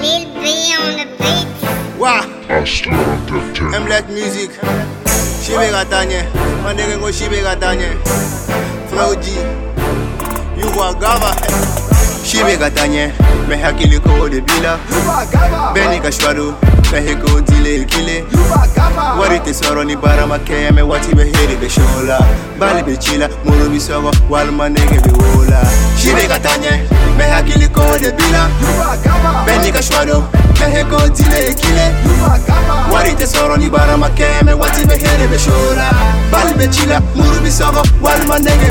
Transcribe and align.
Lil 0.00 0.24
B 0.34 0.74
on 0.78 0.96
the 0.98 1.06
beat. 1.18 1.48
Wah! 1.98 2.22
I'm 3.74 3.84
black 3.86 4.08
music. 4.08 4.50
Shibe 5.42 5.70
Gatanye. 5.74 6.22
Mandere 6.62 6.98
go 6.98 7.10
Shibe 7.10 7.42
Gatanye. 7.42 7.90
Flow 8.88 9.14
G. 9.16 9.32
You 10.58 10.70
Gava. 11.00 11.32
Shibe 12.24 12.56
Gatanye. 12.56 13.12
Meha 13.48 13.72
kiliko 13.72 14.28
de 14.30 14.40
bila. 14.40 14.78
You 14.90 15.10
are 15.10 15.26
Gaba, 15.26 15.74
Beni 15.74 16.00
kashwado. 16.00 16.54
Mehe 16.92 17.14
ko 17.20 17.40
dile 17.40 17.84
kile 17.84 18.24
tesoro 19.48 19.82
ni 19.82 19.96
barama 19.96 20.36
kɛmɛ 20.38 20.82
waati 20.82 21.12
bɛ 21.16 21.24
heri 21.34 21.56
bɛ 21.56 21.68
sɛw 21.74 22.04
bali 22.60 22.82
be 22.82 22.96
chila, 22.98 23.28
muru 23.46 23.70
bi 23.70 23.78
sɔgɔ 23.78 24.10
walima 24.28 24.68
nege 24.68 25.00
bɛ 25.00 25.10
wo 25.16 25.44
la 25.48 25.60
katanye, 26.28 26.84
bɛ 27.16 27.24
hakili 27.32 27.68
ko 27.72 27.80
de 27.96 28.12
bi 28.12 28.24
la 28.30 28.44
ka 29.72 29.80
kile 31.56 31.86
wari 32.92 33.12
ni 33.58 33.68
barama 33.70 34.08
bali 36.30 36.52
bɛ 36.52 36.70
ci 36.70 36.84
muru 37.16 37.40
bi 37.40 37.48
nege 38.44 38.68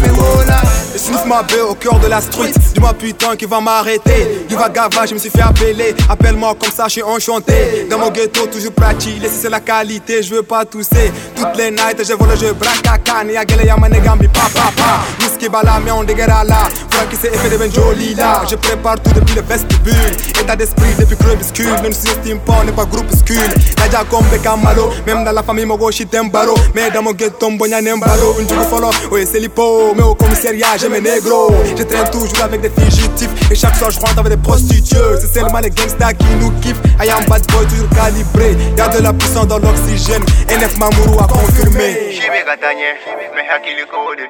sniffe 1.08 1.26
ma 1.26 1.42
bœuf 1.44 1.70
au 1.70 1.76
cœur 1.76 2.00
de 2.00 2.08
la 2.08 2.22
street. 2.22 2.52
Dis-moi 2.74 2.94
putain 2.94 3.36
qui 3.36 3.46
va 3.46 3.60
m'arrêter? 3.62 4.46
Du 4.48 4.56
vagava, 4.56 5.06
je 5.06 5.14
me 5.14 5.20
suis 5.20 5.30
fait 5.30 5.42
appeler. 5.42 5.96
Appelle-moi 6.10 6.56
comme 6.60 6.72
ça, 6.72 6.86
je 6.88 6.94
suis 6.94 7.04
enchanté. 7.04 7.88
Dans 7.90 7.98
mon 7.98 8.10
ghetto, 8.10 8.48
toujours 8.48 8.74
pratique. 8.74 9.24
Si 9.24 9.42
c'est 9.42 9.50
la 9.50 9.60
qualité, 9.60 10.22
je 10.22 10.36
veux 10.36 10.44
pas 10.44 10.66
tousser. 10.66 11.12
Toutes 11.36 11.58
les 11.58 11.72
nights, 11.72 12.04
je 12.08 12.14
vole, 12.14 12.38
je 12.40 12.52
braque 12.52 12.88
à 12.92 12.98
canne. 12.98 13.30
Y'a 13.30 13.46
gale, 13.46 13.66
y'a 13.66 13.78
mané 13.78 14.00
gambi, 14.00 14.28
pa 14.28 14.48
pa 14.54 14.72
pa. 14.76 15.00
Whisky 15.24 15.50
bala, 15.50 15.80
mais 15.84 15.92
on 15.92 16.02
là. 16.02 16.68
Qui 17.10 17.16
s'est 17.16 17.28
effet 17.28 17.50
de 17.50 17.58
ben 17.58 17.70
là. 18.18 18.42
Je 18.50 18.56
prépare 18.56 18.96
tout 19.00 19.12
depuis 19.14 19.36
le 19.36 19.42
vestibule. 19.42 19.94
État 20.42 20.56
d'esprit 20.56 20.94
depuis 21.00 21.16
crepuscule. 21.16 21.74
Ne 21.84 21.88
nous 21.88 21.94
sous-estime 21.94 22.40
pas, 22.40 22.58
on 22.62 22.64
n'est 22.66 22.72
pas 22.72 22.86
groupuscule. 22.86 23.38
Nadia 23.78 24.04
comme 24.10 24.26
Malo. 24.64 24.92
Même 25.06 25.24
dans 25.24 25.32
la 25.32 25.44
famille, 25.44 25.66
mon 25.66 25.78
gauche, 25.78 26.02
t'aime 26.10 26.30
baro. 26.30 26.56
Mais 26.74 26.90
dans 26.92 27.02
mon 27.02 27.12
ghetto, 27.14 27.50
m'bonya 27.50 27.82
n'aime 27.82 28.00
baro. 28.00 28.36
Une 28.40 28.50
joue 28.50 28.64
follow, 28.70 28.90
oui, 29.12 29.26
c'est 29.32 29.40
l'hippo. 29.40 29.94
Mais 29.96 30.04
au 30.04 30.16
commissariat, 30.16 30.78
j'aime 30.78 30.94
les 30.94 31.02
négros. 31.02 31.54
Je 31.78 31.84
traîne 31.84 32.10
toujours 32.10 32.44
avec 32.44 32.62
des 32.62 32.70
fugitifs. 32.70 33.52
Et 33.52 33.56
chaque 33.56 33.76
soir, 33.76 33.92
je 33.92 34.00
rentre 34.00 34.20
avec 34.20 34.34
des 34.34 34.42
prostituées. 34.42 34.98
C'est 35.22 35.40
seulement 35.40 35.60
les 35.60 35.70
gangsters 35.70 36.18
qui 36.18 36.26
nous 36.40 36.52
kiffent. 36.60 36.82
I 37.00 37.10
am 37.10 37.26
bad 37.30 37.46
boy, 37.52 37.66
toujours 37.68 37.90
calibré. 37.90 38.58
Y'a 38.78 38.88
de 38.88 39.02
la 39.04 39.14
puissance 39.14 39.48
dans 39.48 39.60
l'oxygène. 39.60 40.24
NF 40.50 40.78
Mamourou 40.78 41.20
a 41.24 41.28
confirmé. 41.28 42.12
Shibe 42.12 42.44
katanye, 42.46 42.96
me 43.36 43.42
hakili 43.48 43.86
ko 43.86 44.16
de. 44.16 44.28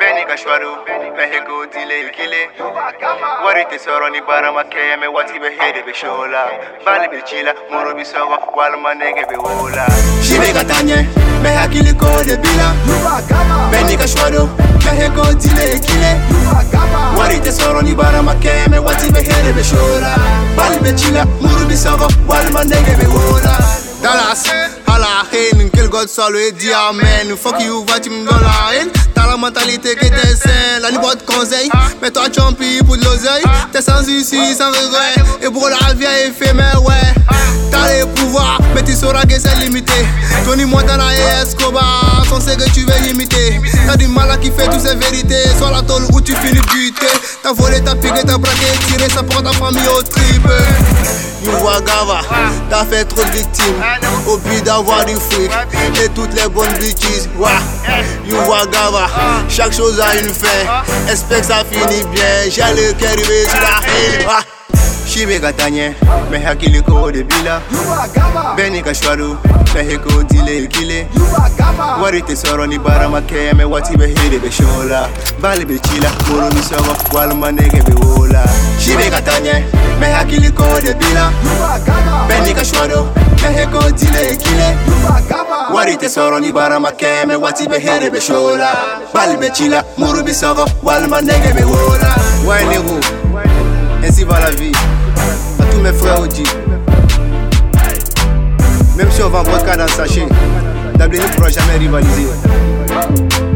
Beni 0.00 0.24
kashwado, 0.26 0.84
me 1.26 1.32
heko 1.32 1.66
dile 1.66 2.10
kile. 2.16 2.50
Wari 3.44 3.64
te 3.70 3.78
soro 3.78 4.08
ni 4.10 4.20
bara 4.20 4.52
make 4.52 4.74
me 5.00 5.06
wati 5.06 5.38
be 5.40 5.50
hede 5.58 5.84
be 5.84 5.92
shola. 5.92 6.46
Bali 6.84 7.08
be 7.08 7.20
chila, 7.22 7.52
moro 7.70 7.94
bi 7.94 8.02
sogo, 8.04 8.38
wal 8.54 8.72
manege 8.78 9.26
be 9.28 9.36
wola. 9.36 9.86
Shibe 10.22 10.52
katanye, 10.52 11.06
me 11.42 11.50
hakili 11.50 11.92
ko 11.98 12.06
de 12.24 12.36
bila. 12.36 12.74
Beni 13.70 13.96
kashwado, 13.96 14.46
me 14.84 14.92
heko 14.98 15.24
dile 15.34 15.78
kile. 15.80 16.20
Wari 17.18 17.40
te 17.40 17.50
soro 17.50 17.82
ni 17.82 17.94
bara 17.94 18.22
make 18.22 18.68
me 18.70 18.78
wati 18.78 19.10
be 19.12 19.22
hede 19.22 19.52
be 19.54 19.62
shola. 19.62 20.14
Bali 20.56 20.78
be 20.78 20.92
chila, 20.92 21.24
moro 21.40 21.66
bi 21.66 21.74
sogo, 21.74 22.08
wal 22.28 22.46
manege 22.52 22.94
be 22.98 23.06
wola. 23.06 23.56
Dallas, 24.02 24.44
à 24.86 24.98
la 24.98 25.24
haine, 25.32 25.70
quel 25.70 25.88
God 25.88 26.08
le 26.30 26.52
dit 26.52 26.72
amen. 26.72 27.36
Fuck 27.36 27.60
you, 27.60 27.84
va 27.86 27.98
tu 27.98 28.10
me 28.10 28.24
dans 28.24 28.38
la 29.36 29.42
mentalité 29.42 29.94
qui 29.96 30.08
t'est 30.08 30.34
saine, 30.34 30.80
la 30.80 30.90
libre 30.90 31.14
de 31.14 31.20
conseil. 31.20 31.68
Mais 32.00 32.10
toi, 32.10 32.24
tu 32.30 32.40
pis 32.54 32.82
pour 32.82 32.96
de 32.96 33.04
l'oseille. 33.04 33.44
T'es 33.70 33.82
sans 33.82 34.08
ici, 34.08 34.54
sans 34.54 34.68
regret. 34.68 35.14
Et 35.42 35.50
pour 35.50 35.68
la 35.68 35.92
vie 35.92 36.06
éphémère, 36.26 36.82
ouais. 36.82 36.94
T'as 37.70 37.92
les 37.92 38.06
pouvoirs, 38.14 38.58
mais 38.74 38.82
tu 38.82 38.94
sauras 38.94 39.24
que 39.24 39.38
c'est 39.38 39.54
limité. 39.56 39.92
Tony 40.46 40.64
Montana 40.64 41.14
et 41.14 41.42
Escobar, 41.42 42.24
on 42.32 42.40
sait 42.40 42.56
que 42.56 42.64
tu 42.70 42.86
veux 42.86 43.10
imiter. 43.10 43.60
T'as 43.86 43.96
du 43.96 44.06
mal 44.06 44.30
à 44.30 44.38
kiffer 44.38 44.68
toutes 44.70 44.80
ces 44.80 44.94
vérités. 44.94 45.44
Soit 45.58 45.70
la 45.70 45.82
tôle 45.82 46.04
où 46.12 46.20
tu 46.22 46.34
finis 46.36 46.60
buté. 46.72 47.06
T'as 47.42 47.52
volé, 47.52 47.82
t'as 47.84 47.94
piqué, 47.94 48.22
t'as 48.26 48.38
braqué, 48.38 48.66
tiré, 48.88 49.06
ça 49.10 49.22
prend 49.22 49.42
ta 49.42 49.52
famille 49.52 49.86
au 49.98 50.02
triple. 50.02 50.48
You 51.42 51.52
Gava, 51.84 52.20
t'as 52.70 52.84
fait 52.84 53.04
trop 53.04 53.22
de 53.22 53.30
victimes. 53.30 53.82
Au 54.26 54.36
but 54.38 54.64
d'avoir 54.64 55.04
du 55.04 55.14
fric. 55.14 55.50
Et 56.02 56.08
toutes 56.08 56.34
les 56.34 56.48
bonnes 56.48 56.72
bitches 56.74 57.28
Wah, 57.38 57.50
You 58.24 58.36
Gava, 58.72 59.06
chaque 59.48 59.72
chose 59.72 60.00
a 60.00 60.16
une 60.16 60.32
fin. 60.32 60.82
Espère 61.12 61.40
que 61.40 61.46
ça 61.46 61.62
finit 61.70 62.04
bien. 62.06 62.50
J'ai 62.50 62.62
le 62.74 62.92
cœur 62.94 63.12
rivé 63.12 63.46
Shibe 65.16 65.40
katanye, 65.40 65.94
me 66.30 66.38
hakili 66.38 66.82
ko 66.82 67.10
de 67.10 67.24
bila. 67.24 67.62
Beni 68.54 68.82
kashwaru 68.82 69.38
me 69.74 69.82
heko 69.82 70.22
dile 70.24 70.58
ikile 70.64 71.06
Wari 72.02 72.20
te 72.22 72.36
soro 72.36 72.66
ni 72.66 72.78
bara 72.78 73.08
makeye 73.08 73.54
me 73.54 73.64
wati 73.64 73.96
be 73.96 74.08
hede 74.08 74.38
be 74.42 74.50
shola. 74.50 75.08
Bali 75.40 75.64
be 75.64 75.78
chila, 75.78 76.10
moro 76.28 76.50
ni 76.50 76.60
sogo, 76.60 76.92
wal 77.14 77.30
manege 77.34 77.82
be 77.86 77.92
wola. 77.94 78.44
Shibe 78.78 79.10
katanye, 79.10 79.64
me 80.00 80.06
hakili 80.06 80.50
ko 80.54 80.64
de 80.82 80.92
bila. 80.92 81.32
Beni 82.28 82.52
kashwaru 82.52 83.06
me 83.42 83.48
heko 83.56 83.90
dile 83.92 84.34
ikile 84.34 84.76
Wari 85.72 85.96
te 85.96 86.08
soro 86.10 86.38
ni 86.40 86.52
bara 86.52 86.78
makeye 86.78 87.24
me 87.26 87.36
wati 87.36 87.66
be 87.66 87.78
hede 87.78 88.10
be 88.12 88.20
shola. 88.20 88.68
Bali 89.14 89.38
be 89.38 89.48
chila, 89.48 89.82
moro 89.96 90.20
ni 90.20 90.34
sogo, 90.34 90.66
wal 90.82 91.08
manege 91.08 91.54
be 91.54 91.62
wola. 91.64 92.14
Ouais 92.46 92.62
ensi 94.06 94.22
ainsi 94.22 94.24
va 94.24 94.95
à 95.16 95.64
tous 95.70 95.80
mes 95.80 95.92
frères 95.92 96.20
Oji. 96.20 96.44
Même 98.96 99.10
si 99.10 99.22
on 99.22 99.28
va 99.28 99.42
vodka 99.42 99.76
dans 99.76 99.88
sachet, 99.88 100.26
Dablini 100.96 101.24
ne 101.24 101.30
pourra 101.30 101.50
jamais 101.50 101.76
rivaliser. 101.78 102.26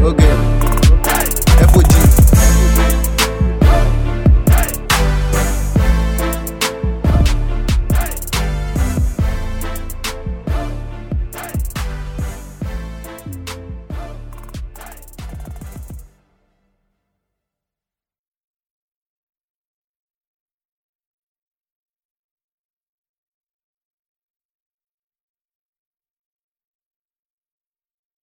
Ok. 0.05 0.21